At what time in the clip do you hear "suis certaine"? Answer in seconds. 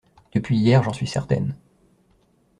0.93-1.55